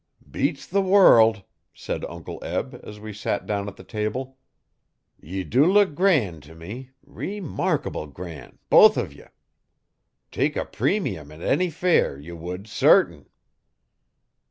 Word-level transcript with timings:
'Beats 0.31 0.65
the 0.65 0.81
world!' 0.81 1.43
said 1.75 2.03
Uncle 2.05 2.43
Eb, 2.43 2.79
as 2.83 2.99
we 2.99 3.13
sat 3.13 3.45
down 3.45 3.67
at 3.67 3.75
the 3.75 3.83
table. 3.83 4.39
'Ye 5.21 5.43
do 5.43 5.63
look 5.63 5.93
gran' 5.93 6.41
to 6.41 6.55
me 6.55 6.89
ree 7.05 7.39
markable 7.39 8.07
gran', 8.07 8.57
both 8.71 8.95
uv 8.95 9.15
ye. 9.15 9.25
Tek 10.31 10.55
a 10.55 10.65
premium 10.65 11.31
at 11.31 11.41
any 11.43 11.69
fair 11.69 12.17
ye 12.17 12.31
would 12.31 12.65
sartin.' 12.67 13.27